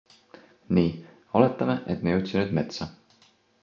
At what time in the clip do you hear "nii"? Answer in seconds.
0.77-0.95